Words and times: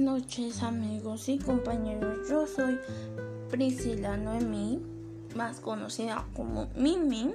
noches 0.00 0.62
amigos 0.62 1.28
y 1.28 1.38
compañeros, 1.38 2.28
yo 2.28 2.46
soy 2.46 2.78
Priscila 3.50 4.16
Noemí, 4.16 4.80
más 5.36 5.60
conocida 5.60 6.26
como 6.34 6.68
Mimi. 6.74 7.34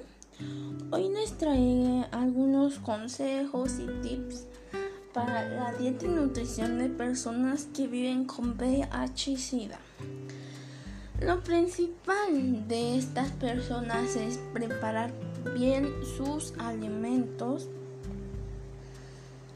Hoy 0.91 1.09
les 1.09 1.37
traeré 1.37 2.05
algunos 2.11 2.79
consejos 2.79 3.73
y 3.79 3.85
tips 4.01 4.47
para 5.13 5.47
la 5.47 5.73
dieta 5.73 6.05
y 6.05 6.09
nutrición 6.09 6.79
de 6.79 6.89
personas 6.89 7.65
que 7.65 7.87
viven 7.87 8.25
con 8.25 8.57
VIH 8.57 9.31
y 9.31 9.37
SIDA. 9.37 9.79
Lo 11.21 11.41
principal 11.43 12.67
de 12.67 12.97
estas 12.97 13.31
personas 13.33 14.15
es 14.15 14.39
preparar 14.53 15.13
bien 15.55 15.87
sus 16.17 16.53
alimentos 16.57 17.69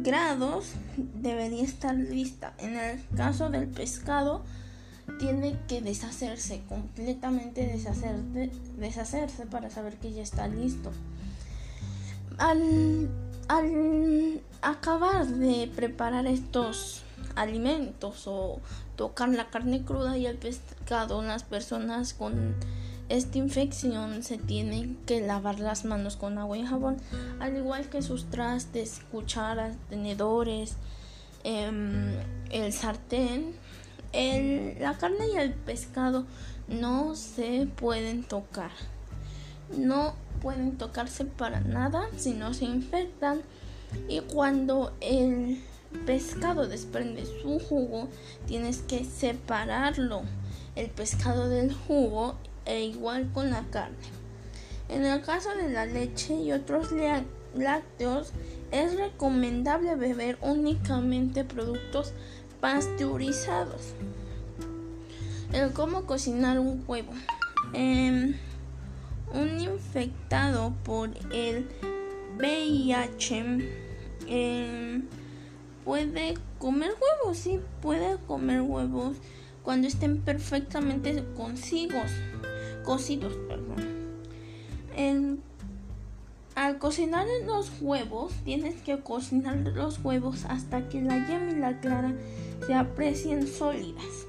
grados 0.03 0.73
debería 0.95 1.63
estar 1.63 1.95
lista. 1.95 2.53
En 2.57 2.77
el 2.77 2.99
caso 3.15 3.49
del 3.49 3.67
pescado, 3.67 4.43
tiene 5.19 5.57
que 5.67 5.81
deshacerse, 5.81 6.63
completamente 6.67 7.67
deshacerse 8.77 9.45
para 9.45 9.69
saber 9.69 9.97
que 9.97 10.13
ya 10.13 10.21
está 10.21 10.47
listo. 10.47 10.91
Al, 12.37 13.09
al 13.47 14.41
acabar 14.61 15.27
de 15.27 15.69
preparar 15.75 16.25
estos 16.27 17.03
alimentos 17.35 18.23
o 18.25 18.59
tocar 18.95 19.29
la 19.29 19.49
carne 19.49 19.83
cruda 19.83 20.17
y 20.17 20.25
el 20.25 20.37
pescado, 20.37 21.21
las 21.21 21.43
personas 21.43 22.13
con 22.13 22.55
esta 23.11 23.37
infección 23.37 24.23
se 24.23 24.37
tienen 24.37 24.97
que 25.05 25.19
lavar 25.19 25.59
las 25.59 25.83
manos 25.83 26.15
con 26.15 26.37
agua 26.37 26.57
y 26.57 26.65
jabón, 26.65 26.95
al 27.41 27.57
igual 27.57 27.89
que 27.89 28.01
sus 28.01 28.29
trastes, 28.29 29.01
cucharas, 29.11 29.75
tenedores, 29.89 30.77
em, 31.43 32.13
el 32.49 32.71
sartén. 32.71 33.53
la 34.13 34.97
carne 34.97 35.27
y 35.33 35.37
el 35.37 35.53
pescado 35.53 36.25
no 36.67 37.15
se 37.15 37.67
pueden 37.77 38.23
tocar. 38.23 38.71
No 39.77 40.15
pueden 40.41 40.77
tocarse 40.77 41.23
para 41.23 41.61
nada 41.61 42.09
si 42.17 42.33
no 42.33 42.53
se 42.53 42.65
infectan. 42.65 43.41
Y 44.09 44.19
cuando 44.19 44.93
el 44.99 45.61
pescado 46.05 46.67
desprende 46.67 47.25
su 47.25 47.59
jugo, 47.59 48.09
tienes 48.47 48.79
que 48.79 49.05
separarlo 49.05 50.23
el 50.75 50.89
pescado 50.89 51.47
del 51.47 51.73
jugo 51.73 52.35
e 52.65 52.83
igual 52.85 53.31
con 53.33 53.49
la 53.49 53.63
carne. 53.71 53.97
En 54.89 55.05
el 55.05 55.21
caso 55.21 55.55
de 55.55 55.69
la 55.71 55.85
leche 55.85 56.33
y 56.33 56.51
otros 56.51 56.89
lácteos, 57.55 58.31
es 58.71 58.95
recomendable 58.95 59.95
beber 59.95 60.37
únicamente 60.41 61.43
productos 61.43 62.13
pasteurizados. 62.59 63.93
El 65.53 65.71
cómo 65.73 66.05
cocinar 66.05 66.59
un 66.59 66.83
huevo. 66.87 67.11
Em, 67.73 68.35
un 69.33 69.59
infectado 69.59 70.73
por 70.83 71.09
el 71.31 71.67
VIH 72.37 73.45
em, 74.27 75.03
puede 75.85 76.35
comer 76.59 76.91
huevos, 76.91 77.37
sí, 77.37 77.59
puede 77.81 78.17
comer 78.27 78.61
huevos 78.61 79.17
cuando 79.63 79.87
estén 79.87 80.21
perfectamente 80.21 81.23
consigos 81.35 82.11
cocidos, 82.83 83.33
perdón. 83.47 85.41
al 86.55 86.77
cocinar 86.79 87.25
los 87.45 87.71
huevos, 87.81 88.33
tienes 88.43 88.81
que 88.81 88.99
cocinar 88.99 89.57
los 89.57 90.03
huevos 90.03 90.45
hasta 90.45 90.89
que 90.89 91.01
la 91.01 91.27
yema 91.27 91.51
y 91.51 91.55
la 91.55 91.79
clara 91.79 92.13
se 92.65 92.73
aprecien 92.73 93.47
sólidas. 93.47 94.27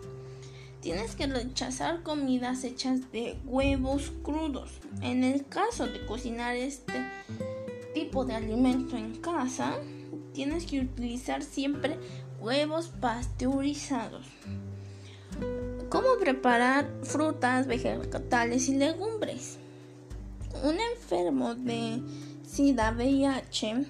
Tienes 0.80 1.14
que 1.14 1.26
rechazar 1.26 2.02
comidas 2.02 2.64
hechas 2.64 3.12
de 3.12 3.38
huevos 3.44 4.12
crudos. 4.22 4.80
En 5.00 5.22
el 5.22 5.46
caso 5.46 5.86
de 5.86 6.04
cocinar 6.06 6.56
este 6.56 7.06
tipo 7.94 8.24
de 8.24 8.34
alimento 8.34 8.96
en 8.96 9.14
casa, 9.16 9.76
tienes 10.32 10.66
que 10.66 10.80
utilizar 10.80 11.42
siempre 11.42 11.98
huevos 12.40 12.88
pasteurizados. 13.00 14.26
¿Cómo 15.92 16.16
preparar 16.18 16.90
frutas, 17.02 17.66
vegetales 17.66 18.66
y 18.70 18.76
legumbres? 18.76 19.58
Un 20.64 20.76
enfermo 20.80 21.54
de 21.54 22.00
SIDA 22.46 22.92
VIH 22.92 23.84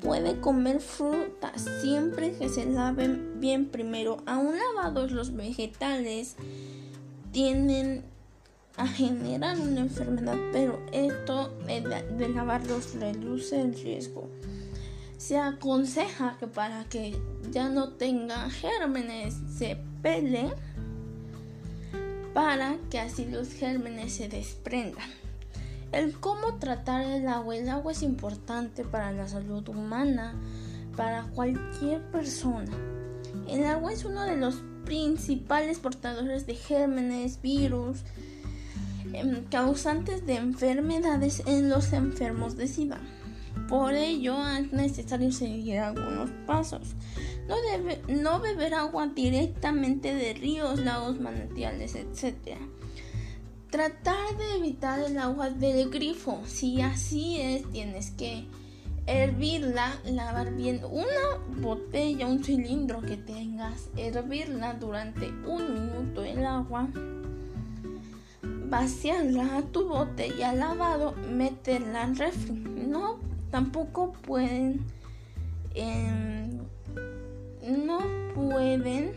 puede 0.00 0.40
comer 0.40 0.80
frutas 0.80 1.66
siempre 1.82 2.32
que 2.32 2.48
se 2.48 2.64
laven 2.64 3.38
bien 3.38 3.66
primero. 3.66 4.22
Aún 4.24 4.54
lavados 4.56 5.12
los 5.12 5.36
vegetales 5.36 6.36
tienden 7.32 8.02
a 8.78 8.86
generar 8.86 9.60
una 9.60 9.80
enfermedad, 9.80 10.38
pero 10.52 10.80
esto 10.90 11.52
de 11.66 12.30
lavarlos 12.30 12.94
reduce 12.94 13.60
el 13.60 13.74
riesgo. 13.74 14.30
Se 15.18 15.36
aconseja 15.36 16.38
que 16.40 16.46
para 16.46 16.84
que 16.84 17.14
ya 17.50 17.68
no 17.68 17.90
tenga 17.90 18.48
gérmenes 18.48 19.34
se 19.54 19.76
pele 20.00 20.54
para 22.34 22.76
que 22.90 22.98
así 22.98 23.24
los 23.24 23.52
gérmenes 23.52 24.12
se 24.14 24.28
desprendan. 24.28 25.08
El 25.92 26.18
cómo 26.18 26.56
tratar 26.56 27.02
el 27.02 27.28
agua. 27.28 27.56
El 27.56 27.68
agua 27.68 27.92
es 27.92 28.02
importante 28.02 28.84
para 28.84 29.12
la 29.12 29.28
salud 29.28 29.66
humana, 29.68 30.34
para 30.96 31.22
cualquier 31.28 32.02
persona. 32.10 32.72
El 33.48 33.64
agua 33.64 33.92
es 33.92 34.04
uno 34.04 34.24
de 34.24 34.36
los 34.36 34.56
principales 34.84 35.78
portadores 35.78 36.46
de 36.46 36.56
gérmenes, 36.56 37.40
virus. 37.40 38.02
em, 39.12 39.44
causantes 39.44 40.26
de 40.26 40.34
enfermedades 40.34 41.44
en 41.46 41.68
los 41.68 41.92
enfermos 41.92 42.56
de 42.56 42.66
SIDA. 42.66 42.98
Por 43.68 43.94
ello 43.94 44.36
es 44.48 44.72
necesario 44.72 45.32
seguir 45.32 45.78
algunos 45.78 46.30
pasos. 46.46 46.94
No, 47.48 47.56
debe, 47.70 48.00
no 48.08 48.40
beber 48.40 48.74
agua 48.74 49.06
directamente 49.08 50.14
de 50.14 50.34
ríos, 50.34 50.80
lagos, 50.80 51.20
manantiales, 51.20 51.94
etc. 51.94 52.58
Tratar 53.70 54.36
de 54.36 54.56
evitar 54.56 55.00
el 55.00 55.18
agua 55.18 55.50
del 55.50 55.90
grifo. 55.90 56.42
Si 56.46 56.80
así 56.80 57.40
es, 57.40 57.70
tienes 57.70 58.10
que 58.10 58.46
hervirla, 59.06 59.98
lavar 60.04 60.54
bien 60.54 60.80
una 60.84 61.38
botella, 61.60 62.26
un 62.26 62.42
cilindro 62.42 63.02
que 63.02 63.16
tengas, 63.16 63.90
hervirla 63.96 64.74
durante 64.74 65.28
un 65.46 65.74
minuto 65.74 66.24
en 66.24 66.44
agua, 66.44 66.88
vaciarla 68.42 69.58
a 69.58 69.62
tu 69.62 69.88
botella 69.88 70.52
lavado, 70.52 71.12
meterla 71.30 72.04
en 72.04 72.16
refri. 72.16 72.54
No, 72.54 73.18
tampoco 73.54 74.10
pueden, 74.14 74.80
em, 75.76 76.58
no 77.64 78.00
pueden 78.34 79.12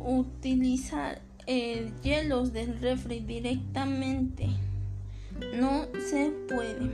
utilizar 0.00 1.22
eh, 1.46 1.92
hielos 2.02 2.52
del 2.52 2.80
refri 2.80 3.20
directamente. 3.20 4.48
No 5.54 5.86
se 6.10 6.32
puede 6.48 6.90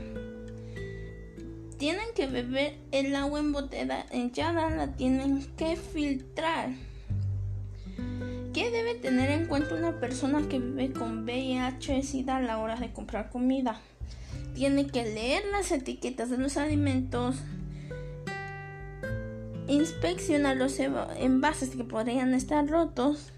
tienen 1.78 2.08
que 2.14 2.26
beber 2.26 2.76
el 2.92 3.16
agua 3.16 3.40
embotellada, 3.40 4.04
la 4.70 4.96
tienen 4.96 5.46
que 5.56 5.76
filtrar. 5.76 6.72
¿Qué 8.52 8.70
debe 8.70 8.96
tener 8.96 9.30
en 9.30 9.46
cuenta 9.46 9.76
una 9.76 9.98
persona 9.98 10.46
que 10.46 10.58
vive 10.58 10.92
con 10.92 11.24
VIH 11.24 12.02
SIDA 12.02 12.36
a 12.36 12.42
la 12.42 12.58
hora 12.58 12.76
de 12.76 12.92
comprar 12.92 13.30
comida? 13.30 13.80
Tiene 14.58 14.88
que 14.88 15.04
leer 15.04 15.44
las 15.52 15.70
etiquetas 15.70 16.30
de 16.30 16.36
los 16.36 16.56
alimentos, 16.56 17.36
inspeccionar 19.68 20.56
los 20.56 20.80
envases 20.80 21.70
que 21.70 21.84
podrían 21.84 22.34
estar 22.34 22.66
rotos, 22.66 23.30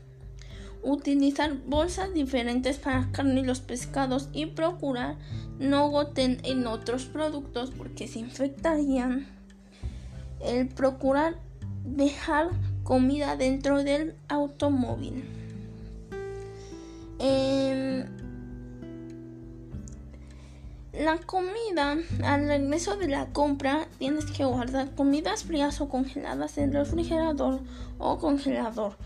utilizar 0.83 1.59
bolsas 1.67 2.15
diferentes 2.15 2.79
para 2.79 3.13
carne 3.13 3.41
y 3.41 3.45
los 3.45 3.61
pescados 3.61 4.31
y 4.33 4.47
procurar 4.47 5.19
no 5.59 5.91
goten 5.91 6.39
en 6.43 6.67
otros 6.67 7.05
productos 7.05 7.71
porque 7.71 8.09
se 8.09 8.21
infectarían. 8.21 9.27
El 10.43 10.69
procurar 10.69 11.39
dejar 11.85 12.49
comida 12.83 13.37
dentro 13.37 13.85
del 13.85 14.15
automóvil. 14.29 15.40
La 21.01 21.19
comida, 21.19 21.97
al 22.23 22.47
regreso 22.47 22.97
de 22.97 23.09
la 23.09 23.27
compra, 23.27 23.89
tienes 23.99 24.27
que 24.27 24.45
guardar 24.45 24.95
comidas 24.95 25.45
frías 25.45 25.81
o 25.81 25.89
congeladas 25.89 26.59
en 26.59 26.73
refrigerador 26.73 27.61
o 27.99 28.19
congelador. 28.19 28.97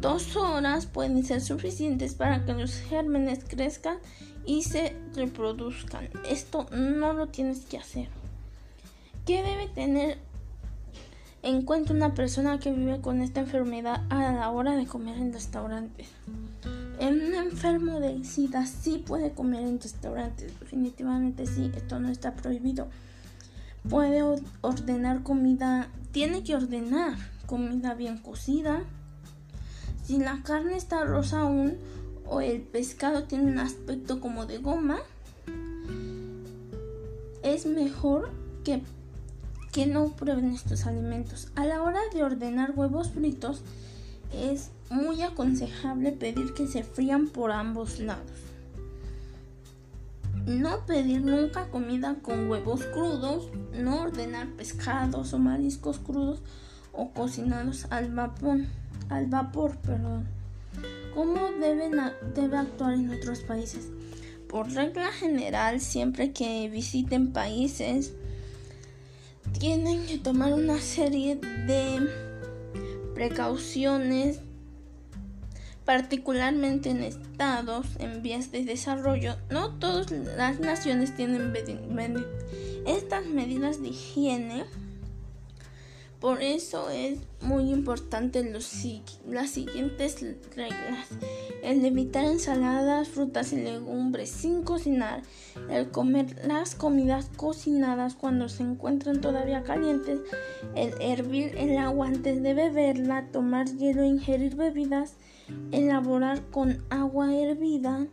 Dos 0.00 0.36
horas 0.36 0.86
pueden 0.86 1.24
ser 1.24 1.40
suficientes 1.40 2.14
para 2.14 2.44
que 2.44 2.54
los 2.54 2.74
gérmenes 2.74 3.44
crezcan 3.44 3.98
y 4.44 4.62
se 4.62 4.96
reproduzcan. 5.14 6.08
Esto 6.28 6.66
no 6.72 7.12
lo 7.12 7.28
tienes 7.28 7.60
que 7.60 7.78
hacer. 7.78 8.08
¿Qué 9.24 9.42
debe 9.42 9.68
tener 9.68 10.18
en 11.42 11.62
cuenta 11.62 11.92
una 11.92 12.14
persona 12.14 12.58
que 12.58 12.72
vive 12.72 13.00
con 13.00 13.22
esta 13.22 13.40
enfermedad 13.40 14.02
a 14.10 14.32
la 14.32 14.50
hora 14.50 14.76
de 14.76 14.86
comer 14.86 15.16
en 15.18 15.32
restaurantes? 15.32 16.08
Un 17.00 17.34
enfermo 17.34 18.00
de 18.00 18.24
SIDA 18.24 18.66
sí 18.66 19.02
puede 19.04 19.32
comer 19.32 19.62
en 19.62 19.80
restaurantes, 19.80 20.58
definitivamente 20.60 21.46
sí, 21.46 21.70
esto 21.74 21.98
no 21.98 22.08
está 22.08 22.34
prohibido. 22.34 22.88
Puede 23.88 24.22
ordenar 24.62 25.22
comida, 25.22 25.88
tiene 26.12 26.44
que 26.44 26.54
ordenar 26.54 27.16
comida 27.46 27.94
bien 27.94 28.18
cocida. 28.18 28.84
Si 30.04 30.18
la 30.18 30.42
carne 30.42 30.76
está 30.76 31.04
rosa 31.04 31.40
aún 31.40 31.76
o 32.26 32.40
el 32.40 32.62
pescado 32.62 33.24
tiene 33.24 33.50
un 33.50 33.58
aspecto 33.58 34.20
como 34.20 34.46
de 34.46 34.58
goma, 34.58 34.98
es 37.42 37.66
mejor 37.66 38.30
que, 38.64 38.82
que 39.72 39.86
no 39.86 40.10
prueben 40.10 40.52
estos 40.52 40.86
alimentos. 40.86 41.48
A 41.56 41.66
la 41.66 41.82
hora 41.82 42.00
de 42.12 42.22
ordenar 42.22 42.72
huevos 42.74 43.10
fritos, 43.10 43.62
es 44.34 44.70
muy 44.90 45.22
aconsejable 45.22 46.12
pedir 46.12 46.54
que 46.54 46.66
se 46.66 46.82
frían 46.82 47.28
por 47.28 47.50
ambos 47.50 47.98
lados. 47.98 48.30
No 50.46 50.84
pedir 50.84 51.22
nunca 51.22 51.70
comida 51.70 52.16
con 52.20 52.50
huevos 52.50 52.84
crudos, 52.84 53.48
no 53.72 54.02
ordenar 54.02 54.48
pescados 54.48 55.32
o 55.32 55.38
mariscos 55.38 55.98
crudos 55.98 56.42
o 56.92 57.10
cocinados 57.10 57.86
al 57.90 58.14
vapor, 58.14 58.58
al 59.08 59.26
vapor, 59.26 59.76
perdón. 59.78 60.26
¿Cómo 61.14 61.50
deben 61.60 61.92
debe 62.34 62.56
actuar 62.56 62.94
en 62.94 63.10
otros 63.10 63.40
países? 63.40 63.88
Por 64.48 64.70
regla 64.70 65.10
general, 65.12 65.80
siempre 65.80 66.32
que 66.32 66.68
visiten 66.68 67.32
países, 67.32 68.12
tienen 69.58 70.06
que 70.06 70.18
tomar 70.18 70.52
una 70.52 70.78
serie 70.78 71.36
de 71.36 72.06
precauciones, 73.14 74.40
particularmente 75.84 76.90
en 76.90 77.02
estados 77.02 77.86
en 77.98 78.22
vías 78.22 78.50
de 78.52 78.64
desarrollo. 78.64 79.36
No 79.50 79.70
todas 79.78 80.10
las 80.10 80.60
naciones 80.60 81.14
tienen 81.14 81.52
estas 82.86 83.26
medidas 83.26 83.82
de 83.82 83.88
higiene. 83.88 84.64
Por 86.24 86.42
eso 86.42 86.88
es 86.88 87.18
muy 87.42 87.70
importante 87.70 88.42
las 88.42 88.64
siguientes 89.50 90.24
reglas. 90.56 91.08
El 91.62 91.84
evitar 91.84 92.24
ensaladas, 92.24 93.08
frutas 93.08 93.52
y 93.52 93.56
legumbres 93.56 94.30
sin 94.30 94.62
cocinar. 94.62 95.20
El 95.68 95.90
comer 95.90 96.34
las 96.46 96.76
comidas 96.76 97.30
cocinadas 97.36 98.14
cuando 98.14 98.48
se 98.48 98.62
encuentran 98.62 99.20
todavía 99.20 99.64
calientes. 99.64 100.20
El 100.74 100.94
hervir 100.98 101.56
el 101.58 101.76
agua 101.76 102.06
antes 102.06 102.42
de 102.42 102.54
beberla. 102.54 103.28
Tomar 103.30 103.66
hielo 103.76 104.00
e 104.00 104.06
ingerir 104.06 104.56
bebidas. 104.56 105.16
Elaborar 105.72 106.40
con 106.50 106.86
agua 106.88 107.34
hervida. 107.34 108.06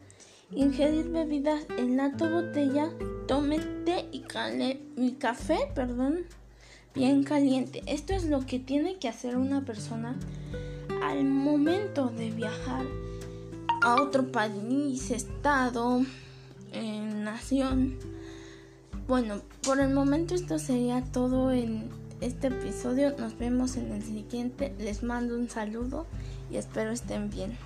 Ingerir 0.54 1.08
bebidas 1.12 1.66
en 1.78 1.96
la 1.96 2.10
botella. 2.10 2.92
Tome 3.30 3.60
té 3.86 4.10
y, 4.12 4.26
y 4.98 5.12
café, 5.14 5.72
perdón 5.74 6.26
bien 6.94 7.24
caliente. 7.24 7.84
Esto 7.86 8.14
es 8.14 8.26
lo 8.26 8.46
que 8.46 8.60
tiene 8.60 8.98
que 8.98 9.08
hacer 9.08 9.38
una 9.38 9.62
persona 9.62 10.16
al 11.04 11.24
momento 11.26 12.08
de 12.08 12.32
viajar 12.32 12.86
a 13.82 13.96
otro 13.96 14.32
país, 14.32 15.12
estado, 15.12 16.04
nación. 16.74 17.98
Bueno, 19.08 19.42
por 19.64 19.80
el 19.80 19.94
momento 19.94 20.36
esto 20.36 20.60
sería 20.60 21.04
todo 21.04 21.52
en 21.52 21.90
este 22.22 22.48
episodio. 22.48 23.16
Nos 23.18 23.38
vemos 23.38 23.76
en 23.78 23.92
el 23.92 24.04
siguiente. 24.04 24.74
Les 24.80 25.04
mando 25.04 25.36
un 25.36 25.50
saludo 25.50 26.06
y 26.52 26.58
espero 26.58 26.92
estén 26.92 27.30
bien. 27.30 27.58